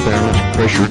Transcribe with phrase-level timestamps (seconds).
[0.00, 0.86] Pressure.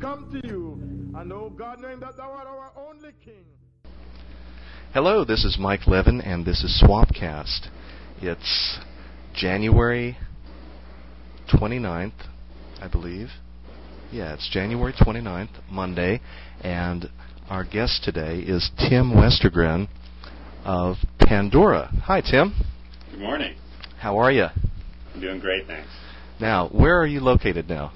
[0.00, 0.78] come to you,
[1.18, 3.44] and oh God, knowing that thou art our only King.
[4.94, 7.66] Hello, this is Mike Levin, and this is Swampcast.
[8.22, 8.78] It's
[9.34, 10.16] January
[11.52, 12.12] 29th,
[12.80, 13.30] I believe.
[14.12, 16.20] Yeah, it's January 29th, Monday,
[16.60, 17.10] and
[17.50, 19.88] our guest today is Tim Westergren
[20.68, 21.90] of Pandora.
[22.04, 22.52] Hi, Tim.
[23.10, 23.56] Good morning.
[23.98, 24.48] How are you?
[25.14, 25.88] I'm doing great, thanks.
[26.38, 27.90] Now, where are you located now?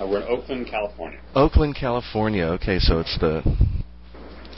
[0.00, 1.20] Uh, we're in Oakland, California.
[1.36, 2.46] Oakland, California.
[2.46, 3.42] Okay, so it's the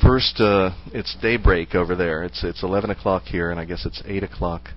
[0.03, 0.41] first.
[0.41, 2.25] Uh, it's daybreak over there.
[2.25, 4.71] It's it's 11 o'clock here, and I guess it's 8 o'clock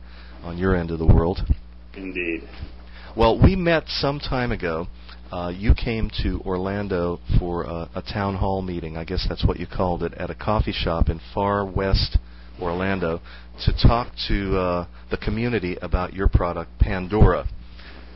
[0.44, 1.40] on your end of the world.
[1.96, 2.42] Indeed.
[3.16, 4.88] Well, we met some time ago.
[5.32, 8.98] Uh, you came to Orlando for a, a town hall meeting.
[8.98, 12.18] I guess that's what you called it at a coffee shop in far west
[12.62, 13.22] Orlando
[13.66, 17.48] to talk to uh, the community about your product, Pandora,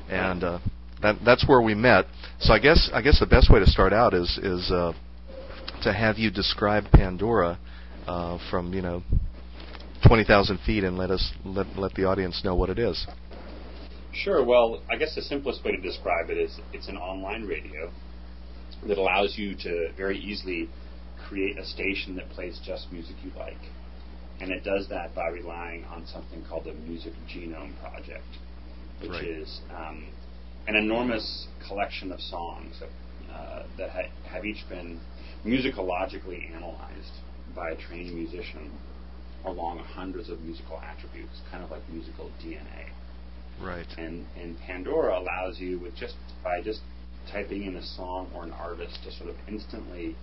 [0.09, 0.59] and uh,
[1.01, 2.05] that, that's where we met.
[2.39, 4.93] So I guess I guess the best way to start out is is uh,
[5.83, 7.59] to have you describe Pandora
[8.07, 9.03] uh, from you know
[10.07, 13.05] twenty thousand feet and let us let let the audience know what it is.
[14.13, 14.45] Sure.
[14.45, 17.91] Well, I guess the simplest way to describe it is it's an online radio
[18.87, 20.69] that allows you to very easily
[21.27, 23.57] create a station that plays just music you like.
[24.43, 28.27] And it does that by relying on something called the Music Genome Project,
[28.99, 29.23] which Right.
[29.23, 30.03] is um,
[30.67, 32.81] an enormous collection of songs
[33.31, 34.99] uh, that ha- have each been
[35.45, 37.13] musicologically analyzed
[37.55, 38.69] by a trained musician
[39.45, 42.89] along hundreds of musical attributes, kind of like musical DNA.
[43.61, 43.87] Right.
[43.97, 46.81] And, and Pandora allows you with just by just
[47.31, 50.17] typing in a song or an artist to sort of instantly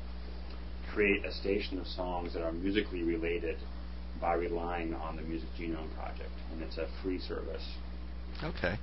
[0.93, 3.57] create a station of songs that are musically related
[4.21, 6.31] by relying on the Music Genome Project.
[6.53, 7.67] And it's a free service.
[8.43, 8.79] Okay.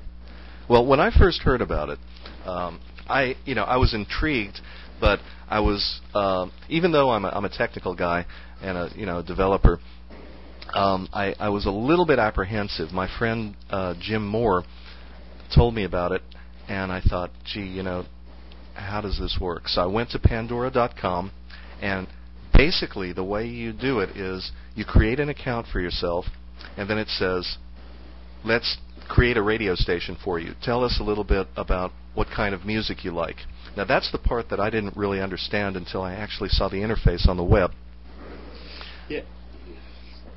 [0.69, 2.00] Well, when I first heard about it,
[2.46, 4.59] um, I you know I was intrigued,
[5.00, 5.19] but
[5.50, 8.25] I was um even though I'm a, I'm a technical guy
[8.62, 9.79] and a you know developer,
[10.74, 12.91] um, I I was a little bit apprehensive.
[12.91, 14.63] My friend uh, Jim Moore
[15.53, 16.22] told me about it,
[16.68, 18.06] and I thought, gee, you know,
[18.73, 19.68] how does this work?
[19.68, 21.31] So I went to Pandora.com,
[21.81, 22.07] and
[22.53, 26.26] basically the way you do it is you create an account for yourself,
[26.78, 27.58] and then it says
[28.46, 28.78] let's
[29.10, 30.54] create a radio station for you.
[30.62, 33.38] Tell us a little bit about what kind of music you like.
[33.76, 37.28] Now, that's the part that I didn't really understand until I actually saw the interface
[37.28, 37.72] on the web.
[39.10, 39.22] Yeah.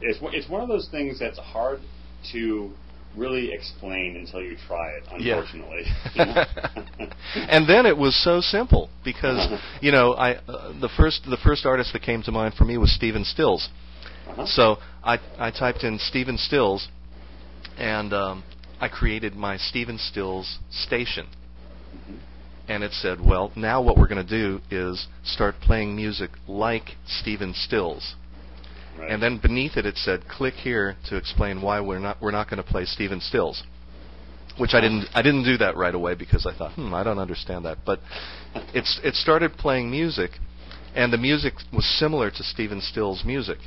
[0.01, 1.81] It's, one- it's one of those things that's hard
[2.33, 2.71] to
[3.17, 5.84] really explain until you try it, unfortunately.
[6.17, 6.45] Know?
[7.34, 9.49] and then it was so simple because
[9.81, 12.78] you know I uh, the first the first artist that came to mind for me
[12.78, 13.69] was Stephen Stills.
[14.30, 14.46] Uh-huh.
[14.46, 16.88] So I I typed in Stephen Stills,
[17.78, 18.44] and um,
[18.80, 21.26] I created my Stephen Stills station.
[22.68, 26.91] And it said, well, now what we're going to do is start playing music like
[27.04, 28.14] Stephen Stills.
[28.96, 29.10] Right.
[29.10, 32.48] And then beneath it, it said, click here to explain why we're not we're not
[32.48, 33.64] going to play Stephen Stills.
[34.58, 37.18] Which I didn't I didn't do that right away because I thought, hmm, I don't
[37.18, 37.78] understand that.
[37.84, 38.00] But
[38.74, 40.32] it's it started playing music,
[40.94, 43.58] and the music was similar to Stephen Stills' music.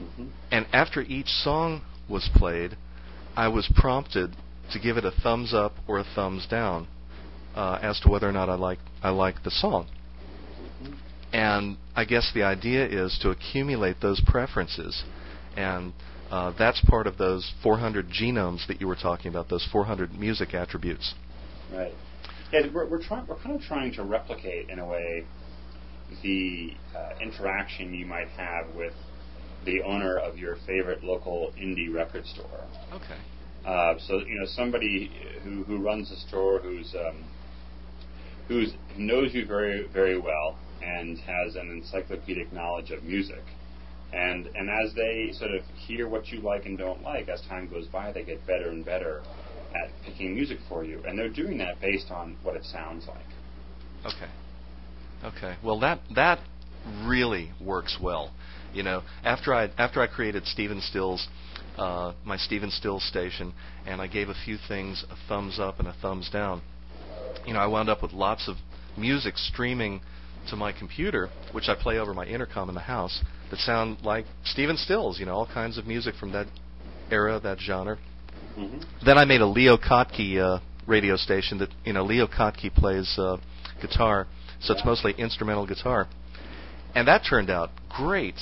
[0.00, 0.28] Mhm.
[0.50, 2.76] And after each song was played,
[3.36, 4.36] I was prompted
[4.72, 6.86] to give it a thumbs up or a thumbs down
[7.54, 9.86] uh, as to whether or not I like I liked the song.
[11.32, 15.04] And I guess the idea is to accumulate those preferences,
[15.56, 15.92] and
[16.28, 20.54] uh, that's part of those 400 genomes that you were talking about, those 400 music
[20.54, 21.14] attributes.
[21.72, 21.94] Right.
[22.52, 23.28] Yeah, we're, we're trying.
[23.28, 25.24] We're kind of trying to replicate, in a way,
[26.22, 28.94] the uh, interaction you might have with
[29.64, 32.64] the owner of your favorite local indie record store.
[32.92, 33.18] Okay.
[33.64, 35.10] Uh, so you know somebody
[35.42, 37.24] who who runs a store who's um,
[38.48, 43.42] who's who knows you very very well and has an encyclopedic knowledge of music.
[44.12, 47.68] And and as they sort of hear what you like and don't like, as time
[47.68, 49.22] goes by, they get better and better
[49.74, 51.02] at picking music for you.
[51.06, 54.14] And they're doing that based on what it sounds like.
[54.14, 54.30] Okay.
[55.22, 55.56] Okay.
[55.62, 56.40] Well, that that
[57.04, 58.32] really works well.
[58.72, 61.26] You know, after I after I created Stephen Stills,
[61.76, 63.52] uh, my Stephen Stills station,
[63.86, 66.62] and I gave a few things a thumbs up and a thumbs down.
[67.46, 68.56] You know, I wound up with lots of
[68.96, 70.00] music streaming
[70.48, 74.26] to my computer, which I play over my intercom in the house, that sound like
[74.44, 75.18] Stephen Stills.
[75.18, 76.46] You know, all kinds of music from that
[77.10, 77.98] era, that genre.
[78.54, 82.72] hmm Then I made a Leo Kottke uh, radio station that you know Leo Kottke
[82.72, 83.36] plays uh,
[83.80, 84.26] guitar,
[84.60, 86.08] so it's mostly instrumental guitar,
[86.94, 88.36] and that turned out great.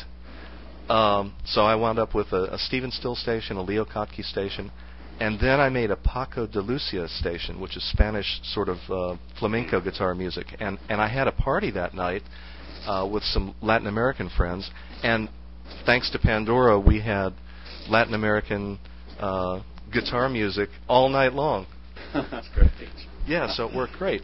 [0.89, 4.71] Um, so I wound up with a, a Stephen Still station, a Leo Kottke station,
[5.21, 9.17] and then I made a Paco de Lucia station, which is Spanish sort of uh,
[9.39, 10.47] flamenco guitar music.
[10.61, 12.23] And and I had a party that night
[12.87, 14.71] uh, with some Latin American friends,
[15.03, 15.29] and
[15.85, 17.31] thanks to Pandora, we had
[17.89, 18.79] Latin American
[19.19, 19.61] uh,
[19.93, 21.67] guitar music all night long.
[22.15, 22.71] That's great.
[23.27, 24.23] Yeah, so it worked great.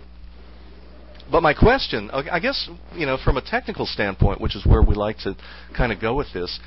[1.30, 4.94] But my question, I guess, you know, from a technical standpoint, which is where we
[4.94, 5.36] like to
[5.76, 6.60] kind of go with this,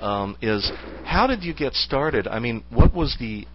[0.00, 0.70] um, is
[1.04, 2.28] how did you get started?
[2.28, 3.46] I mean, what was the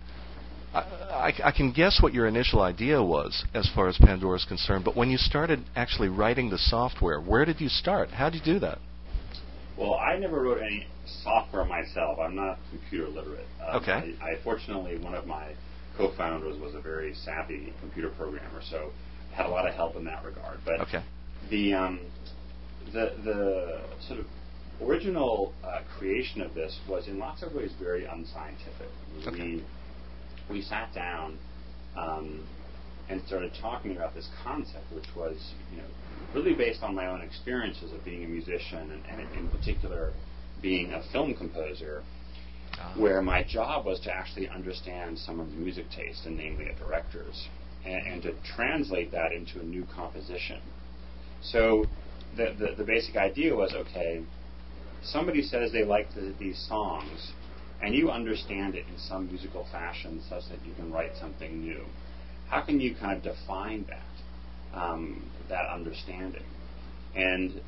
[0.74, 4.46] I, I, I, can guess what your initial idea was as far as Pandora is
[4.46, 8.10] concerned, but when you started actually writing the software, where did you start?
[8.10, 8.80] How did you do that?
[9.78, 10.86] Well, I never wrote any
[11.24, 12.20] software myself.
[12.20, 13.48] I'm not computer literate.
[13.68, 14.16] Um, okay.
[14.22, 15.54] I, I, fortunately, one of my
[15.98, 18.92] co-founders was a very savvy computer programmer, so
[19.40, 20.60] had a lot of help in that regard.
[20.66, 21.04] But okay.
[21.50, 22.00] the um,
[22.94, 24.26] the the sort of
[24.82, 28.90] original uh, creation of this was in lots of ways very unscientific.
[29.26, 29.42] Okay.
[29.42, 29.64] We
[30.50, 31.38] we sat down
[31.96, 32.46] um,
[33.10, 35.88] and started talking about this concept, which was, you know,
[36.34, 40.12] really based on my own experiences of being a musician and, and in particular
[40.62, 42.04] being a film composer,
[42.80, 46.76] uh where my job was to actually understand some someone's music taste, and namely a
[46.76, 47.48] director's,
[47.86, 50.62] and, and to translate that into a new composition.
[51.42, 51.86] So
[52.36, 54.24] the, the, the basic idea was okay,
[55.04, 57.32] somebody says they like the, these songs
[57.82, 61.86] and you understand it in some musical fashion such that you can write something new.
[62.50, 66.44] How can you kind of define that, um, that understanding?
[67.16, 67.62] And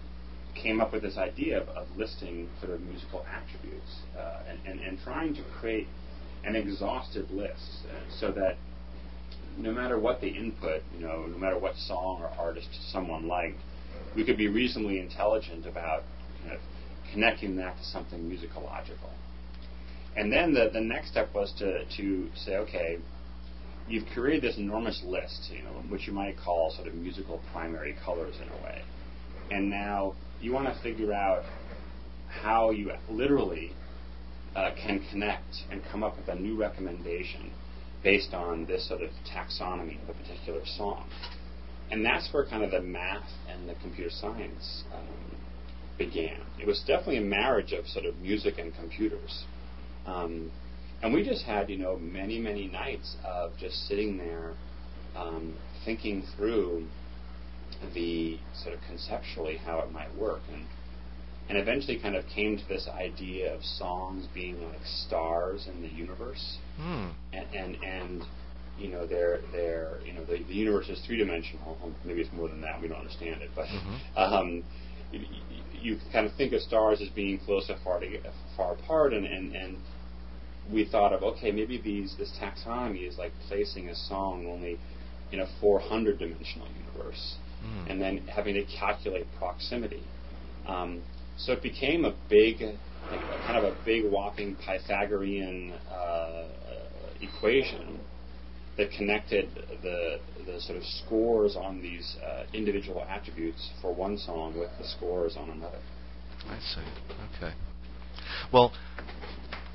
[0.56, 4.80] came up with this idea of, of listing sort of musical attributes uh, and, and,
[4.82, 5.88] and, trying to create
[6.44, 8.58] an exhaustive list uh, so that
[9.58, 13.60] no matter what the input, you know, no matter what song or artist someone liked,
[14.16, 16.04] we could be reasonably intelligent about
[16.42, 16.60] kind of
[17.12, 19.10] connecting that to something musicological.
[20.16, 22.98] And then the, the next step was to, to say, okay,
[23.88, 27.96] you've created this enormous list, you know, which you might call sort of musical primary
[28.04, 28.82] colors in a way.
[29.52, 31.44] And now you want to figure out
[32.30, 33.74] how you literally
[34.56, 37.52] uh, can connect and come up with a new recommendation
[38.04, 41.08] based on this sort of taxonomy of a particular song.
[41.92, 45.36] And that's where kind of the math and the computer science um,
[45.98, 46.40] began.
[46.60, 49.46] It was definitely a marriage of sort of music and computers.
[50.06, 50.52] Um,
[51.04, 54.54] and we just had, you know, many, many nights of just sitting there
[55.16, 56.86] um, thinking through
[57.94, 60.42] the sort of conceptually how it might work.
[60.52, 60.66] And,
[61.52, 65.90] and eventually kind of came to this idea of songs being like stars in the
[65.90, 66.60] universe.
[66.80, 67.12] Mm.
[67.34, 68.24] And, and, and,
[68.80, 71.78] you know, they're, they're, you know, the, the universe is three dimensional.
[72.06, 72.82] Maybe it's more than that.
[72.82, 73.50] We don't understand it.
[73.54, 74.18] But, mm-hmm.
[74.18, 74.64] um,
[75.12, 75.26] you,
[75.74, 78.08] you kind of think of stars as being close or far, to,
[78.56, 79.76] far apart, and, and, and
[80.72, 84.80] we thought of okay, maybe these this taxonomy is like placing a song only
[85.34, 87.92] in a 400 dimensional universe, mm.
[87.92, 90.04] and then having to calculate proximity.
[90.66, 91.02] Um,
[91.38, 96.48] so it became a big, like, kind of a big whopping Pythagorean uh,
[97.22, 98.00] equation
[98.78, 99.50] that connected
[99.82, 104.88] the the sort of scores on these uh, individual attributes for one song with the
[104.88, 105.80] scores on another.
[106.48, 106.82] I see.
[107.38, 107.54] Okay.
[108.52, 108.74] Well,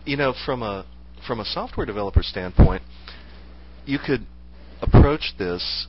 [0.04, 0.86] you know, from a
[1.26, 2.82] from a software developer standpoint,
[3.84, 4.26] you could
[4.80, 5.86] approach this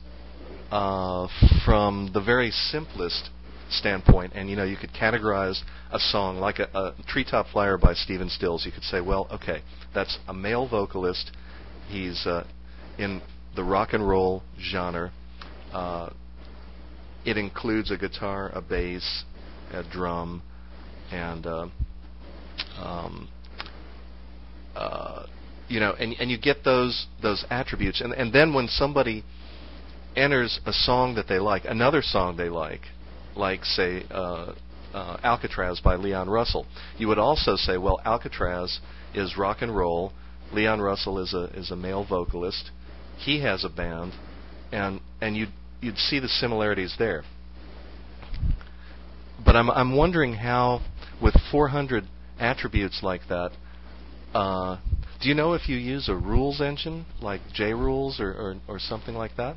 [0.70, 1.28] uh,
[1.64, 3.30] from the very simplest
[3.70, 5.60] standpoint, and you know, you could categorize
[5.92, 8.64] a song like a, a Treetop Flyer by Stephen Stills.
[8.64, 9.62] You could say, well, okay,
[9.94, 11.30] that's a male vocalist.
[11.88, 12.46] He's uh,
[12.98, 13.22] in
[13.56, 15.12] the rock and roll genre.
[15.72, 16.10] Uh,
[17.24, 19.24] it includes a guitar, a bass,
[19.72, 20.42] a drum,
[21.10, 21.66] and uh,
[22.78, 23.28] um,
[24.74, 25.26] uh,
[25.68, 29.24] you know, and and you get those those attributes, and and then when somebody
[30.16, 32.80] enters a song that they like, another song they like,
[33.38, 34.52] like say uh,
[34.92, 36.66] uh, Alcatraz by Leon Russell,
[36.98, 38.80] you would also say, well, Alcatraz
[39.14, 40.12] is rock and roll.
[40.52, 42.70] Leon Russell is a is a male vocalist
[43.18, 44.12] he has a band,
[44.72, 47.24] and and you'd you'd see the similarities there.
[49.44, 50.80] But I'm I'm wondering how,
[51.20, 52.04] with 400
[52.38, 53.50] attributes like that,
[54.34, 54.78] uh,
[55.20, 59.14] do you know if you use a rules engine like JRules or, or, or something
[59.14, 59.56] like that?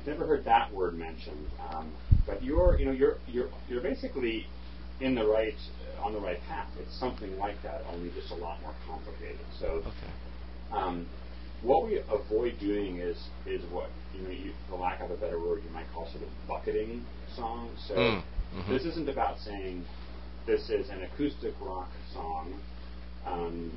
[0.00, 1.92] I've never heard that word mentioned, um,
[2.26, 4.46] but you're you know you're you're you're basically
[5.00, 5.54] in the right
[6.00, 6.68] on the right path.
[6.80, 9.44] It's something like that, only just a lot more complicated.
[9.58, 9.66] So.
[9.66, 9.92] Okay.
[10.72, 11.06] Um,
[11.62, 13.16] what we avoid doing is
[13.46, 16.22] is what you know, you, for lack of a better word, you might call sort
[16.22, 17.04] of bucketing
[17.36, 17.78] songs.
[17.86, 18.22] So mm.
[18.54, 18.72] mm-hmm.
[18.72, 19.84] this isn't about saying
[20.46, 22.60] this is an acoustic rock song,
[23.26, 23.72] um,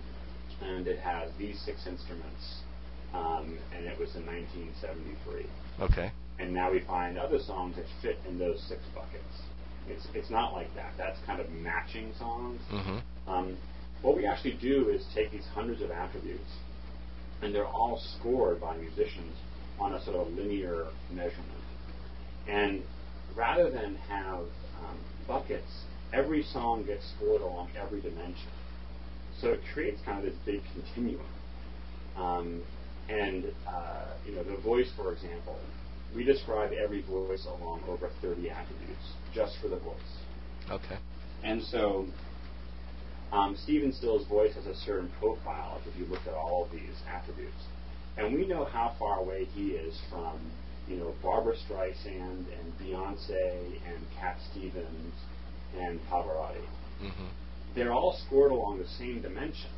[0.62, 2.62] and it has these six instruments,
[3.13, 5.46] um, and it was in 1973.
[5.80, 6.12] Okay.
[6.39, 9.24] And now we find other songs that fit in those six buckets.
[9.88, 10.94] It's it's not like that.
[10.98, 12.62] That's kind of matching songs.
[12.72, 13.30] Mm-hmm.
[13.30, 13.58] Um,
[14.01, 16.50] what we actually do is take these hundreds of attributes,
[17.42, 19.36] and they're all scored by musicians
[19.80, 21.63] on a sort of linear measurement.
[22.48, 22.84] And
[23.36, 28.51] rather than have um, buckets, every song gets scored along every dimension.
[29.39, 31.25] So it creates kind of this big continuum.
[32.15, 32.62] Um,
[33.10, 35.58] and uh, you know, the voice, for example,
[36.16, 39.96] we describe every voice along over 30 attributes just for the voice.
[40.70, 40.98] Okay.
[41.44, 42.08] And so
[43.32, 47.02] um, Stephen Still's voice has a certain profile if you look at all of these
[47.12, 47.64] attributes.
[48.18, 50.40] And we know how far away he is from,
[50.88, 55.14] you know, Barbra Streisand and Beyonce and Cat Stevens
[55.76, 56.62] and Pavarotti.
[57.02, 57.26] Mm-hmm.
[57.76, 59.74] They're all scored along the same dimensions,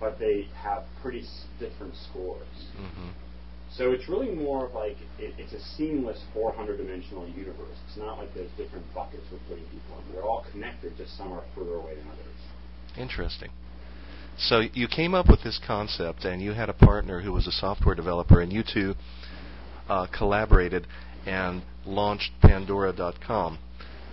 [0.00, 2.46] but they have pretty s- different scores.
[2.78, 3.08] Mm-hmm.
[3.76, 7.76] So it's really more of like it, it's a seamless 400 dimensional universe.
[7.88, 10.14] It's not like there's different buckets we're putting people in.
[10.14, 12.98] They're all connected, just some are further away than others.
[12.98, 13.50] Interesting.
[14.38, 17.52] So you came up with this concept, and you had a partner who was a
[17.52, 18.94] software developer, and you two
[19.88, 20.86] uh, collaborated
[21.26, 23.58] and launched Pandora.com.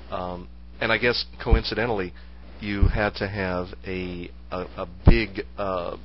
[0.09, 0.47] Um,
[0.79, 2.13] and I guess coincidentally,
[2.61, 5.97] you had to have a a, a big uh,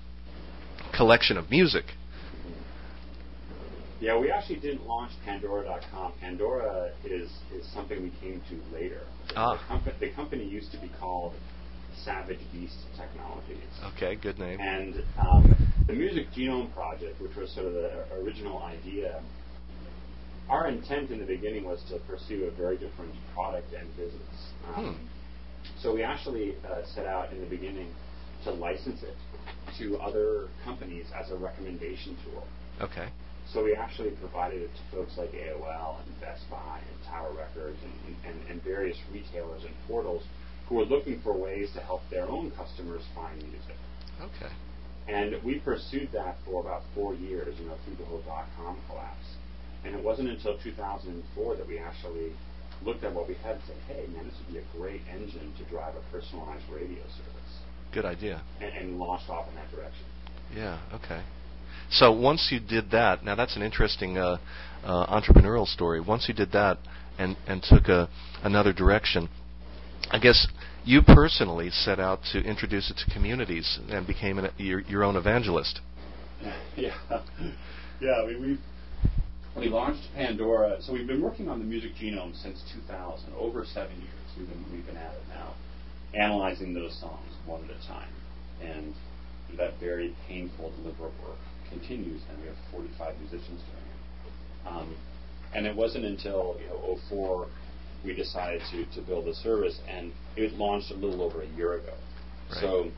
[0.96, 1.84] collection of music.
[4.00, 6.12] Yeah, we actually didn't launch Pandora.com.
[6.20, 9.00] Pandora is is something we came to later.
[9.34, 9.54] Ah.
[9.54, 11.34] The, compa- the company used to be called
[12.04, 13.58] Savage Beast Technologies.
[13.94, 14.60] Okay, good name.
[14.60, 15.54] And um,
[15.86, 19.22] the Music Genome Project, which was sort of the original idea,
[20.48, 24.52] our intent in the beginning was to pursue a very different product and business.
[24.76, 25.08] Um,
[25.82, 27.92] So we actually uh, set out in the beginning
[28.44, 29.16] to license it
[29.78, 32.46] to other companies as a recommendation tool.
[32.80, 33.08] Okay.
[33.52, 37.78] So we actually provided it to folks like AOL and Best Buy and Tower Records
[37.84, 40.24] and, and, and various retailers and portals
[40.68, 43.76] who were looking for ways to help their own customers find music.
[44.20, 44.52] Okay.
[45.08, 49.26] And we pursued that for about four years, you know, through the whole dot-com collapse.
[49.84, 52.32] And it wasn't until 2004 that we actually
[52.84, 55.52] looked at what we had and said, hey, man, this would be a great engine
[55.58, 57.52] to drive a personalized radio service.
[57.92, 58.42] Good idea.
[58.60, 60.04] And, and launched off in that direction.
[60.54, 60.80] Yeah.
[60.94, 61.22] Okay.
[61.90, 64.38] So once you did that, now that's an interesting uh,
[64.84, 66.00] uh, entrepreneurial story.
[66.00, 66.78] Once you did that
[67.18, 68.08] and and took a
[68.42, 69.28] another direction,
[70.10, 70.46] I guess
[70.84, 75.16] you personally set out to introduce it to communities and became an, your your own
[75.16, 75.80] evangelist.
[76.76, 76.94] yeah,
[78.00, 78.26] yeah.
[78.26, 78.58] We, we
[79.56, 80.76] we launched Pandora.
[80.82, 84.12] So we've been working on the music genome since 2000, over seven years.
[84.38, 85.54] We've been we've been at it now,
[86.14, 88.12] analyzing those songs one at a time,
[88.60, 88.94] and
[89.56, 91.38] that very painful, deliberate work
[91.70, 92.20] continues.
[92.28, 94.68] And we have 45 musicians doing it.
[94.68, 94.96] Um,
[95.54, 97.46] and it wasn't until you know 04
[98.04, 101.74] we decided to to build the service, and it launched a little over a year
[101.74, 101.94] ago.
[102.50, 102.60] Right.
[102.60, 102.90] So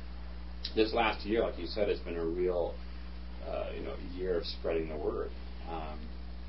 [0.74, 2.74] this last year, like you said, has been a real
[3.48, 5.30] uh, you know year of spreading the word.
[5.70, 5.98] Um,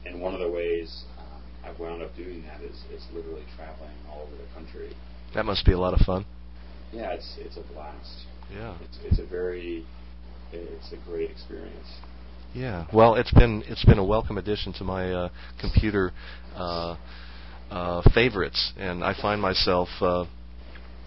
[0.05, 3.91] and one of the ways um, I've wound up doing that is, is literally traveling
[4.09, 4.95] all over the country.
[5.35, 6.25] That must be a lot of fun.
[6.91, 8.25] Yeah, it's it's a blast.
[8.51, 8.75] Yeah.
[8.83, 9.85] It's it's a very
[10.51, 11.87] it's a great experience.
[12.53, 12.87] Yeah.
[12.91, 15.29] Well, it's been it's been a welcome addition to my uh,
[15.61, 16.11] computer
[16.55, 16.95] uh,
[17.69, 20.25] uh, favorites, and I find myself, uh,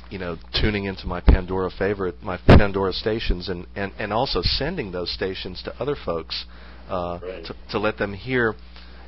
[0.08, 4.92] you know, tuning into my Pandora favorite, my Pandora stations, and and and also sending
[4.92, 6.44] those stations to other folks
[6.88, 7.44] uh, Right.
[7.46, 8.54] to to let them hear,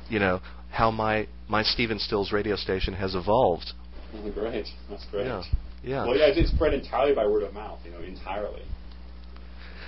[0.09, 3.71] you know, how my my Stephen Stills radio station has evolved.
[4.33, 5.25] Great, that's great.
[5.25, 5.43] Yeah.
[5.83, 6.05] Yeah.
[6.05, 7.79] Well, yeah, it's spread entirely by word of mouth.
[7.85, 8.63] You know, entirely.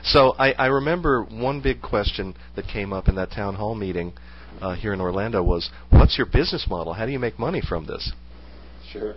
[0.04, 4.14] So I, I remember one big question that came up in that town hall meeting
[4.62, 6.94] uh, here in Orlando was, "What's your business model?
[6.94, 8.12] How do you make money from this?"
[8.92, 9.16] Sure.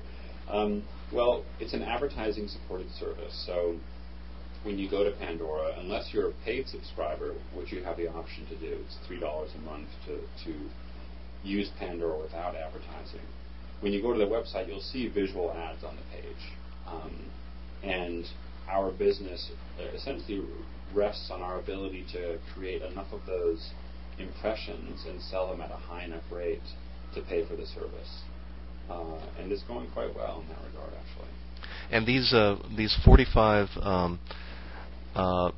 [0.48, 3.44] Um, well, it's an advertising supported service.
[3.46, 3.76] So
[4.62, 8.46] when you go to Pandora, unless you're a paid subscriber, which you have the option
[8.46, 10.58] to do, it's $3 a month to, to
[11.42, 13.20] use Pandora without advertising.
[13.80, 16.52] When you go to the website, you'll see visual ads on the page.
[16.86, 17.30] Um,
[17.82, 18.26] and
[18.68, 20.42] our business uh, essentially
[20.94, 23.70] rests on our ability to create enough of those
[24.18, 26.60] impressions and sell them at a high enough rate
[27.14, 28.22] to pay for the service.
[28.90, 31.28] Uh, and it's going quite well in that regard, actually.
[31.90, 34.18] And these uh, these 45 um,
[35.14, 35.50] uh,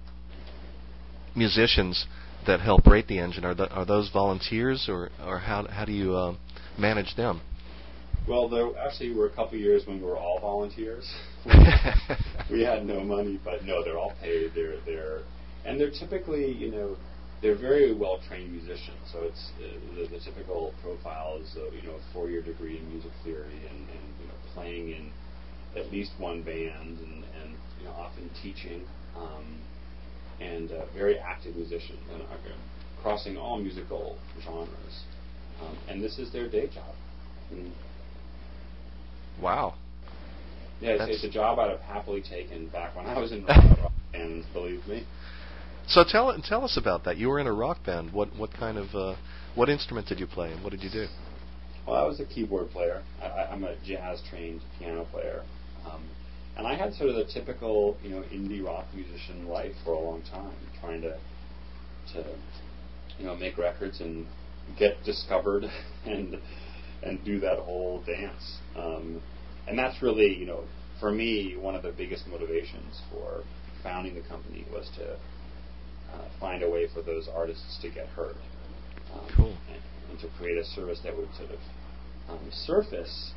[1.35, 2.07] musicians
[2.47, 5.93] that help rate the engine are, th- are those volunteers or or how how do
[5.93, 6.35] you uh,
[6.79, 7.41] manage them?
[8.29, 11.13] Well, there actually were a couple years when we were all volunteers.
[12.51, 14.53] we had no money, but no, they're all paid.
[14.55, 15.23] They're they're
[15.65, 16.97] and they're typically you know
[17.43, 18.99] they're very well trained musicians.
[19.13, 22.79] So it's uh, the, the typical profile is uh, you know a four year degree
[22.79, 25.11] in music theory and, and you know playing in
[25.77, 28.83] at least one band and, and you know often teaching
[29.17, 29.59] um,
[30.43, 32.23] and uh, very active musicians and
[33.03, 35.05] crossing all musical genres.
[35.61, 36.95] Um, and this is their day job.
[37.51, 37.73] And
[39.41, 39.75] Wow.
[40.81, 43.93] yeah, it's, it's a job I'd have happily taken back when I was in rock
[44.13, 45.05] bands, believe me.
[45.89, 47.17] So tell and tell us about that.
[47.17, 48.13] You were in a rock band.
[48.13, 49.17] What what kind of uh,
[49.55, 51.07] what instrument did you play and what did you do?
[51.87, 53.03] Well, I was a keyboard player.
[53.21, 55.43] I, I, I'm a jazz trained piano player.
[55.85, 56.05] Um,
[56.57, 59.99] and I had sort of the typical, you know, indie rock musician life for a
[60.01, 61.17] long time, trying to,
[62.15, 62.25] to,
[63.19, 64.27] you know, make records and
[64.79, 65.65] get discovered
[66.07, 66.37] and
[67.03, 68.59] and do that whole dance.
[68.77, 69.21] Um,
[69.67, 70.65] and that's really, you know,
[71.01, 73.43] for me, one of the biggest motivations for
[73.83, 75.15] founding the company was to
[76.15, 78.37] uh, find a way for those artists to get heard.
[79.13, 79.57] Um, Cool.
[79.69, 81.59] And, and to create a service that would sort of
[82.29, 83.33] um, surface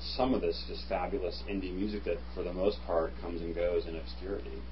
[0.00, 3.86] some of this just fabulous indie music that, for the most part, comes and goes
[3.86, 4.62] in obscurity.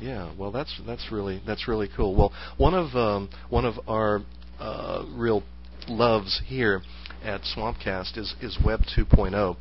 [0.00, 2.14] Yeah, well, that's that's really that's really cool.
[2.14, 4.20] Well, one of um, one of our
[4.60, 5.42] uh, real
[5.88, 6.82] loves here
[7.24, 9.56] at Swampcast is is Web 2.0,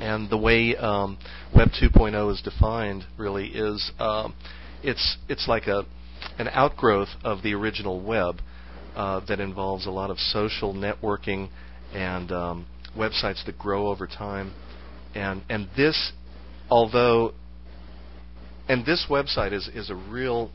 [0.00, 1.18] and the way um,
[1.54, 4.34] Web 2.0 is defined really is um,
[4.82, 5.84] it's it's like a
[6.38, 8.40] an outgrowth of the original web
[8.96, 11.48] uh, that involves a lot of social networking
[11.92, 12.66] and um,
[12.96, 14.52] websites that grow over time,
[15.14, 16.12] and and this,
[16.70, 17.34] although
[18.70, 20.50] and this website is, is a real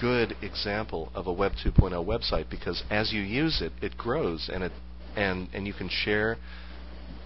[0.00, 4.64] good example of a Web 2.0 website because as you use it, it grows and
[4.64, 4.72] it
[5.16, 6.38] and and you can share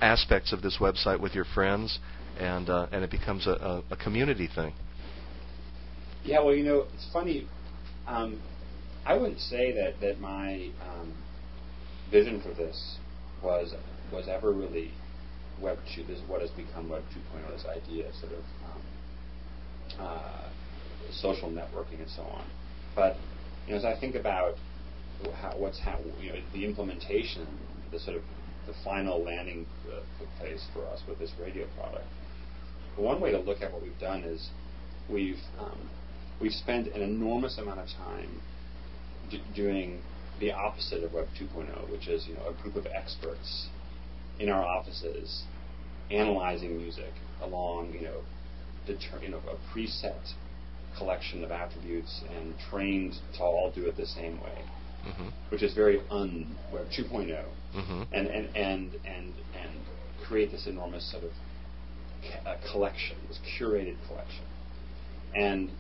[0.00, 2.00] aspects of this website with your friends
[2.40, 4.72] and uh, and it becomes a, a, a community thing.
[6.24, 7.46] Yeah, well, you know, it's funny.
[8.08, 8.40] Um,
[9.06, 11.14] I wouldn't say that that my um,
[12.10, 12.96] vision for this
[13.42, 13.74] was
[14.12, 14.92] was ever really
[15.60, 16.02] Web two.
[16.04, 17.50] This is what has become Web 2.0.
[17.50, 18.82] This idea, sort of um,
[20.00, 20.48] uh,
[21.12, 22.44] social networking and so on.
[22.94, 23.16] But
[23.66, 24.56] you know, as I think about
[25.40, 27.46] how, what's how, you know the implementation,
[27.90, 28.22] the sort of
[28.66, 30.00] the final landing uh,
[30.38, 32.06] place for us with this radio product.
[32.96, 34.50] One way to look at what we've done is
[35.10, 35.78] we've um,
[36.40, 38.40] we've spent an enormous amount of time
[39.30, 40.00] d- doing
[40.40, 43.68] the opposite of Web 2.0, which is you know a group of experts
[44.38, 45.44] in our offices
[46.10, 48.20] analyzing music along you know,
[48.86, 50.32] deter- you know a preset
[50.96, 54.62] collection of attributes and trained to all do it the same way,
[55.04, 59.70] hmm which is very un Web 2.0 hmm and and and and and
[60.26, 61.30] create this enormous sort of
[62.22, 64.44] ca- uh, collection, this curated collection,
[65.34, 65.70] and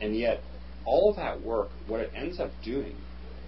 [0.00, 0.42] and yet
[0.84, 2.94] all of that work, what it ends up doing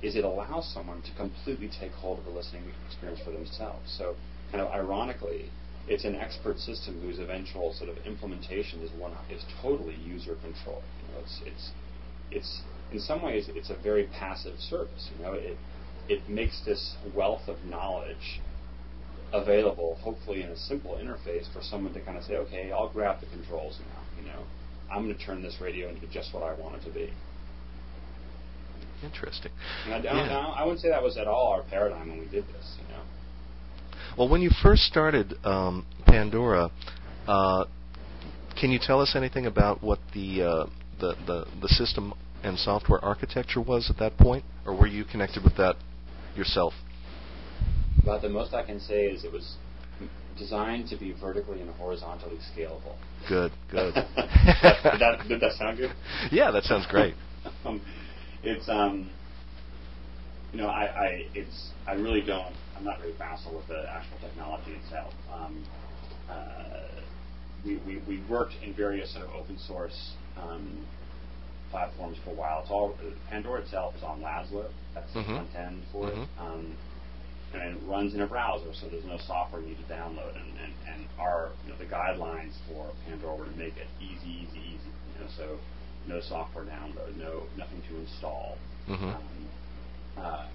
[0.02, 3.94] is it allows someone to completely take hold of the listening experience for themselves.
[3.98, 4.16] So,
[4.50, 5.50] kind of ironically,
[5.88, 10.82] it's an expert system whose eventual sort of implementation is one is totally user controlled.
[11.02, 11.70] You know, it's it's
[12.30, 15.10] it's in some ways it's a very passive service.
[15.16, 15.56] You know, it
[16.08, 18.40] it makes this wealth of knowledge
[19.32, 23.20] available, hopefully in a simple interface for someone to kind of say, okay, I'll grab
[23.20, 24.02] the controls now.
[24.20, 24.42] You know,
[24.90, 27.12] I'm going to turn this radio into just what I want it to be.
[29.02, 29.52] Interesting.
[29.86, 30.22] And I, don't- Yeah.
[30.22, 32.76] I, don't- I wouldn't say that was at all our paradigm when we did this.
[32.78, 33.02] You know.
[34.18, 36.70] Well, when you first started um, Pandora,
[37.26, 37.64] uh,
[38.60, 40.66] can you tell us anything about what the, uh,
[41.00, 45.42] the the the system and software architecture was at that point, or were you connected
[45.44, 45.76] with that
[46.36, 46.74] yourself?
[48.02, 49.56] About the most I can say is it was
[50.38, 52.96] designed to be vertically and horizontally scalable.
[53.28, 53.94] Good, good.
[53.94, 55.90] did, that, did that sound good?
[56.32, 57.14] yeah, that sounds great.
[57.64, 57.80] um,
[58.42, 59.11] it's um,
[60.53, 62.55] you know, I, I it's I really don't.
[62.76, 65.12] I'm not very facile with the actual technology itself.
[65.33, 65.64] Um,
[66.29, 67.00] uh,
[67.64, 70.87] we, we we worked in various sort of open source um,
[71.70, 72.61] platforms for a while.
[72.62, 72.96] It's all
[73.29, 74.64] Pandora itself is on Laszlo.
[74.94, 75.26] That's the Mhm.
[75.26, 76.22] front end for Mhm.
[76.22, 76.29] it.
[76.38, 76.76] Um,
[77.53, 80.37] and it runs in a browser, so there's no software you need to download.
[80.37, 84.46] And, and, and our, you know, the guidelines for Pandora were to make it easy,
[84.46, 84.90] easy, easy.
[85.18, 85.59] You know, so
[86.06, 88.58] no software download, no nothing to install.
[88.88, 89.14] Mhm.
[89.14, 89.48] Um,
[90.16, 90.46] uh,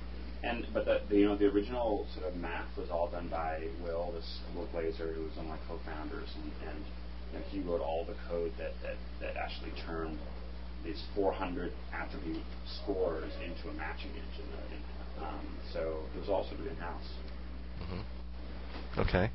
[0.44, 3.68] and but the, the you know the original sort of math was all done by
[3.84, 6.86] Will, this Will Glaser, who was one of my co-founders, and, and
[7.34, 10.20] you know, he wrote all the code that, that, that actually turned
[10.84, 12.44] these 400 attribute
[12.82, 14.46] scores into a matching engine.
[15.20, 17.10] Um, so it was all sort of in-house.
[17.90, 19.32] hmm Okay.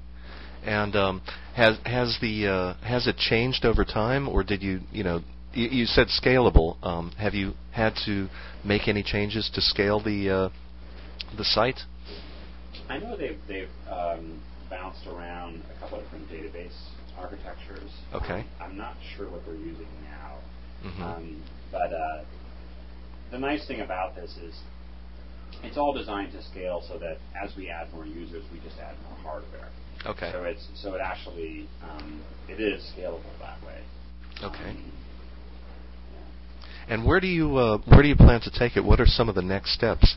[0.64, 1.22] And um,
[1.54, 5.68] has has the uh, has it changed over time, or did you you know you,
[5.68, 6.76] you said scalable?
[6.84, 8.28] Um, have you had to
[8.64, 10.48] make any changes to scale the uh,
[11.36, 11.80] the site?
[12.88, 16.76] I know they've they've um, bounced around a couple of different database
[17.18, 17.90] architectures.
[18.14, 18.40] Okay.
[18.40, 20.38] Um, I'm not sure what they're using now,
[20.84, 21.02] Mhm.
[21.02, 22.24] um, but uh,
[23.30, 24.54] the nice thing about this is
[25.62, 28.94] it's all designed to scale so that as we add more users, we just add
[29.08, 29.68] more hardware.
[30.06, 30.30] Okay.
[30.32, 33.80] So it's so it actually um, it is scalable that way.
[34.42, 34.70] Okay.
[34.70, 34.92] Um,
[36.90, 38.84] And where do you uh, where do you plan to take it?
[38.84, 40.16] What are some of the next steps?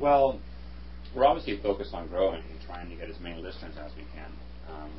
[0.00, 0.40] Well,
[1.14, 4.32] we're obviously focused on growing and trying to get as many listeners as we can.
[4.72, 4.90] Um,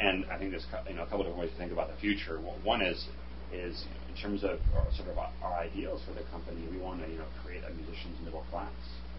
[0.00, 2.40] and I think there's you know a couple different ways to think about the future.
[2.40, 3.06] One- One is
[3.52, 6.66] is in terms of our, sort of our, ideals for the company.
[6.70, 8.72] We want to you know create a musician's middle class.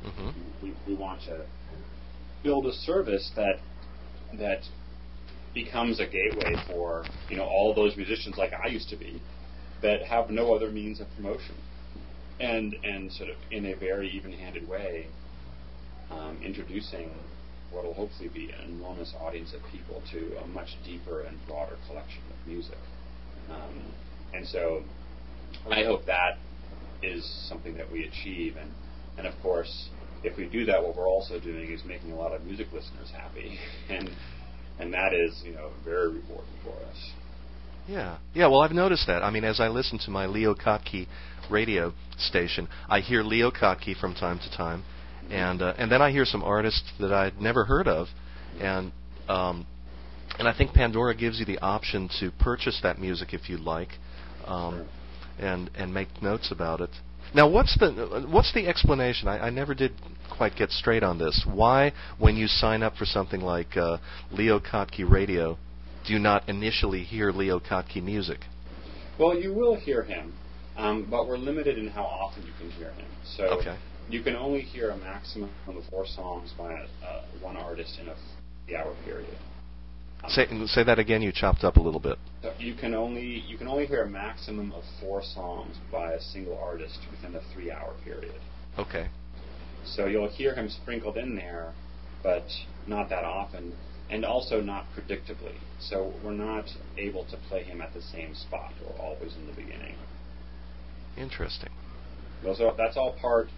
[0.03, 0.33] Mhm.
[0.63, 1.45] We, we want to
[2.41, 3.59] build a service that
[4.39, 4.61] that
[5.53, 9.21] becomes a gateway for you know all those musicians like I used to be
[9.81, 11.55] that have no other means of promotion
[12.39, 15.07] and and sort of in a very even-handed way
[16.11, 17.11] um, introducing
[17.71, 21.75] what will hopefully be an enormous audience of people to a much deeper and broader
[21.87, 22.77] collection of music.
[23.49, 23.93] Um,
[24.33, 24.83] and so
[25.69, 26.37] I hope that
[27.03, 28.57] is something that we achieve.
[28.57, 28.71] And,
[29.17, 29.89] and of course,
[30.23, 33.11] if we do that, what we're also doing is making a lot of music listeners
[33.11, 33.57] happy.
[33.89, 34.09] And,
[34.79, 37.11] and that is, you know, very rewarding for us.
[37.87, 38.47] Yeah, yeah.
[38.47, 39.23] Well, I've noticed that.
[39.23, 41.07] I mean, as I listen to my Leo Kottke
[41.49, 44.83] radio station, I hear Leo Kottke from time to time,
[45.31, 48.07] and uh, and then I hear some artists that I'd never heard of,
[48.59, 48.91] and
[49.27, 49.65] um,
[50.37, 53.89] and I think Pandora gives you the option to purchase that music if you'd like,
[54.45, 54.87] um,
[55.39, 56.91] and and make notes about it.
[57.33, 59.27] Now, what's the what's the explanation?
[59.27, 59.91] I, I never did
[60.35, 61.45] quite get straight on this.
[61.51, 63.97] Why, when you sign up for something like uh,
[64.31, 65.57] Leo Kottke Radio,
[66.05, 68.39] do not initially hear Leo Kottke music?
[69.19, 70.33] Well, you will hear him,
[70.77, 73.05] um, but we're limited in how often you can hear him.
[73.25, 73.77] So Okay.
[74.09, 78.15] you can only hear a maximum of four songs by uh, one artist in a
[78.65, 79.37] three-hour period.
[80.23, 81.21] Um, Say say that again.
[81.21, 82.17] You chopped up a little bit.
[82.41, 86.21] so you can only you can only hear a maximum of four songs by a
[86.21, 88.35] single artist within a three-hour period.
[88.77, 89.07] Okay.
[89.85, 91.71] So you'll hear him sprinkled in there,
[92.21, 92.45] but
[92.85, 93.73] not that often,
[94.09, 95.55] and also not predictably.
[95.79, 96.65] So we're not
[96.97, 99.95] able to play him at the same spot or always in the beginning.
[101.17, 101.69] Interesting.
[102.45, 103.49] Are, that's all part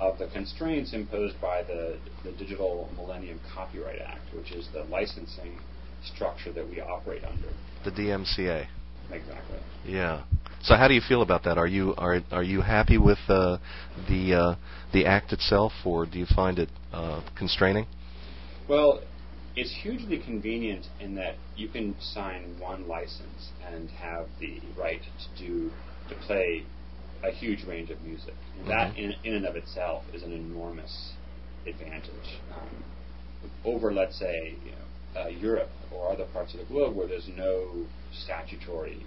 [0.00, 5.58] of the constraints imposed by the, the Digital Millennium Copyright Act, which is the licensing
[6.04, 7.48] structure that we operate under.
[7.84, 8.66] The DMCA.
[9.10, 9.58] Exactly.
[9.86, 10.24] Yeah.
[10.62, 11.56] So how do you feel about that?
[11.56, 13.58] Are you are are you happy with uh,
[14.08, 14.54] the uh,
[14.92, 17.86] the act itself, or do you find it uh, constraining?
[18.68, 19.00] Well,
[19.58, 25.42] it's hugely convenient in that you can sign one license and have the right to
[25.44, 25.70] do
[26.08, 26.62] to play
[27.24, 28.34] a huge range of music.
[28.68, 28.98] That Mhm.
[28.98, 31.12] in, in and of itself is an enormous
[31.66, 32.84] advantage um,
[33.64, 37.28] over, let's say, you know, uh, Europe or other parts of the globe where there's
[37.36, 39.02] no statutory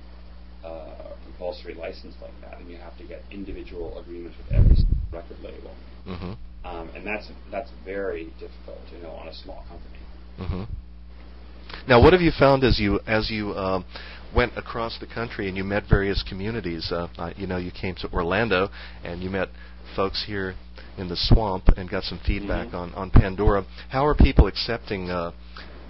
[0.65, 4.75] uh, compulsory license like that, and you have to get individual agreements with every
[5.11, 5.73] record label.
[6.05, 6.33] Mm-hmm.
[6.65, 9.97] Um, and that's that's very difficult, you know, on a small company.
[10.41, 10.63] Mm-hmm.
[11.87, 13.85] Now, what have you found as you as you um,
[14.35, 16.91] went across the country and you met various communities?
[16.91, 18.69] Uh, uh, you know, you came to Orlando
[19.03, 19.49] and you met
[19.95, 20.55] folks here
[20.97, 22.75] in the swamp and got some feedback Mhm.
[22.75, 23.65] on on Pandora.
[23.89, 25.31] How are people accepting uh,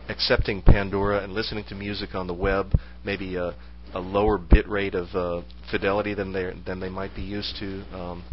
[0.10, 2.74] accepting Pandora and listening to music on the web?
[3.04, 3.56] Maybe a,
[3.94, 7.84] a lower bit rate of uh, fidelity than they than they might be used to.
[7.94, 8.24] Um,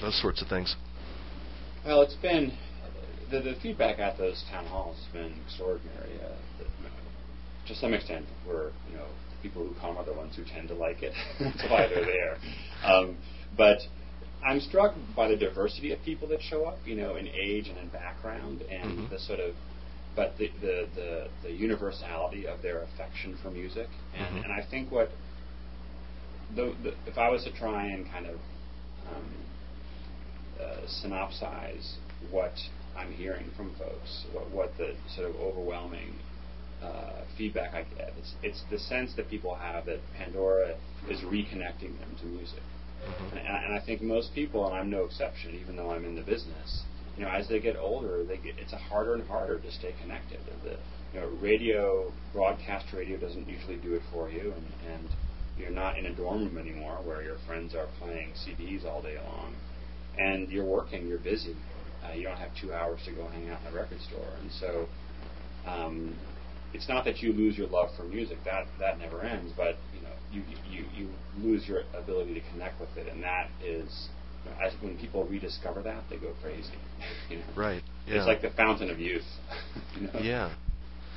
[0.00, 0.74] those sorts of things.
[1.84, 2.52] Well, it's been
[3.32, 6.20] the, the feedback at those town halls has been extraordinary.
[6.22, 10.36] Uh, the, to some extent, we're you know the people who come are the ones
[10.36, 11.12] who tend to like it.
[11.40, 12.36] That's why they're there.
[12.84, 13.16] Um,
[13.56, 13.78] but
[14.44, 17.78] I'm struck by the diversity of people that show up, you know, in age and
[17.78, 19.10] in background, and Mhm.
[19.10, 19.54] the sort of,
[20.16, 24.44] but the the, the the universality of their affection for music, and Mhm.
[24.44, 25.10] and I think what
[26.54, 28.36] the, the if I was to try and kind of
[29.08, 29.30] um,
[30.60, 31.94] uh, synopsize
[32.30, 32.52] what
[32.96, 36.14] I'm hearing from folks, what, what the sort of overwhelming
[36.82, 38.12] uh, feedback I get.
[38.18, 40.74] It's, it's the sense that people have that Pandora
[41.08, 42.62] is reconnecting them to music.
[43.02, 43.30] Mhm.
[43.32, 46.22] And, and I think most people, and I'm no exception, even though I'm in the
[46.22, 46.82] business,
[47.16, 49.94] you know, as they get older, they get, it's a harder and harder to stay
[50.00, 50.40] connected.
[50.64, 50.76] The,
[51.12, 55.08] you know, radio, broadcast radio doesn't usually do it for you, and, and
[55.58, 59.18] you're not in a dorm room anymore where your friends are playing CDs all day
[59.18, 59.54] long,
[60.18, 61.54] and you're working, you're busy,
[62.04, 64.50] Uh, you don't have two hours to go hang out in a record store, and
[64.50, 64.86] so
[65.66, 66.16] um,
[66.72, 70.02] it's not that you lose your love for music that that never ends, but you
[70.02, 74.08] know you you you lose your ability to connect with it, and that is
[74.60, 76.72] as when people rediscover that they go crazy.
[77.30, 77.44] you know?
[77.54, 77.82] Right.
[78.06, 78.16] Yeah.
[78.16, 79.22] It's like the fountain of youth.
[80.00, 80.20] you know?
[80.20, 80.54] Yeah.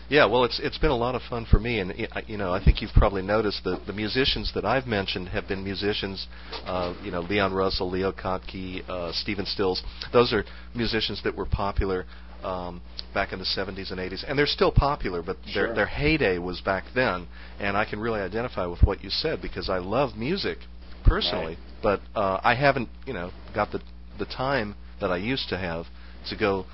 [0.09, 1.93] Yeah, well, it's it's been a lot of fun for me, and
[2.27, 5.63] you know, I think you've probably noticed that the musicians that I've mentioned have been
[5.63, 6.27] musicians,
[6.65, 9.81] uh, you know, Leon Russell, Leo Kottke, uh, Stephen Stills.
[10.13, 10.43] Those are
[10.75, 12.05] musicians that were popular
[12.43, 12.81] um,
[13.15, 15.67] back in the 70s and 80s, and they're still popular, but Sure.
[15.67, 17.27] their their heyday was back then.
[17.59, 20.59] And I can really identify with what you said because I love music
[21.03, 21.81] personally, Right.
[21.81, 23.81] but uh, I haven't, you know, got the
[24.19, 25.87] the time that I used to have
[26.29, 26.65] to go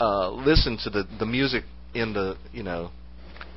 [0.00, 2.90] uh, listen to the the music in the you know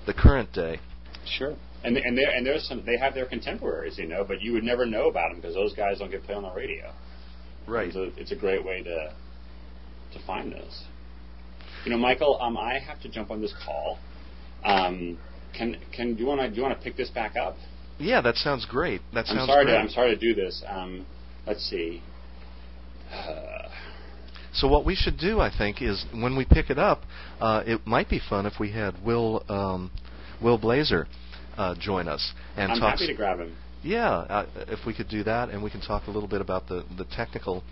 [0.06, 0.80] the current day.
[1.26, 1.56] Sure.
[1.84, 4.64] And and there and there's some they have their contemporaries, you know, but you would
[4.64, 6.92] never know about them because those guys don't get played on the radio.
[7.68, 7.94] Right.
[7.94, 9.14] So it's a great way to
[10.14, 10.84] to find those.
[11.86, 14.00] You know, Michael, um, I have to jump on this call.
[14.66, 15.18] Um,
[15.56, 17.56] can can do you want to do you want to pick this back up?
[17.98, 19.02] Yeah, that sounds great.
[19.14, 19.42] That sounds.
[19.42, 19.74] I'm sorry great.
[19.74, 20.64] to I'm sorry to do this.
[20.68, 21.06] Um,
[21.48, 22.02] let's see.
[23.12, 23.69] Uh,
[24.54, 27.02] So what we should do, I think, is when we pick it up,
[27.40, 29.92] uh, it might be fun if we had Will um,
[30.42, 31.08] Will Glaser
[31.58, 32.92] uh, join us and I'm talk.
[33.00, 33.56] happy to grab him.
[33.84, 36.68] yeah, uh, if we could do that, and we can talk a little bit about
[36.68, 37.64] the the technical,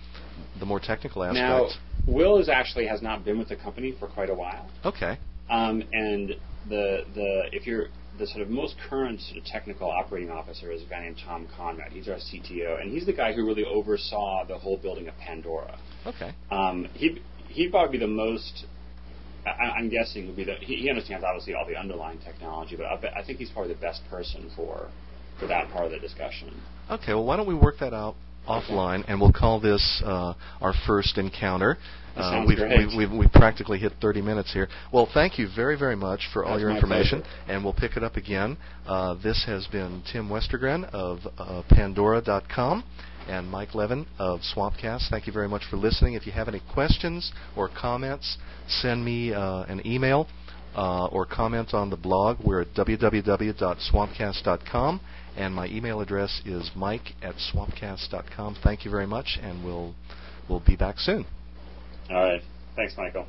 [0.60, 1.78] the more technical aspects.
[1.78, 2.14] Now.
[2.14, 4.70] Will is actually has not been with the company for quite a while.
[4.86, 5.18] okay.
[5.50, 6.36] Um, and
[6.70, 7.88] the the if you're
[8.18, 11.48] the sort of most current sort of technical operating officer is a guy named Tom
[11.56, 11.92] Conrad.
[11.92, 15.78] He's our CTO, and he's the guy who really oversaw the whole building of Pandora.
[16.06, 16.34] Okay.
[16.52, 18.66] Um, he he'd probably be the most.
[19.46, 20.56] I, I'm guessing would be the.
[20.56, 23.80] He, he understands obviously all the underlying technology, but I, I think he's probably the
[23.80, 24.90] best person for
[25.40, 26.62] for that part of the discussion.
[26.90, 27.14] Okay.
[27.14, 28.16] Well, why don't we work that out
[28.48, 31.78] offline, and we'll call this uh, our first encounter.
[32.16, 32.58] Uh, we've.
[32.58, 34.68] We've, we've, we've practically hit 30 minutes here.
[34.92, 37.36] Well, thank you very, very much for all That's your information, pleasure.
[37.48, 38.58] and we'll pick it up again.
[38.88, 42.84] Uh, this has been Tim Westergren of uh, Pandora.com
[43.28, 45.10] and Mike Levin of Swampcast.
[45.12, 46.16] Thank you very much for listening.
[46.16, 50.28] If you have any questions or comments, send me uh, an email
[50.76, 52.38] uh, or comment on the blog.
[52.44, 55.02] We're at www.swampcast.com,
[55.38, 58.58] and my email address is mike at swampcast.com.
[58.64, 59.96] Thank you very much, and we'll
[60.50, 61.26] we'll be back soon.
[62.10, 62.42] All right.
[62.76, 63.26] Thanks, Michael.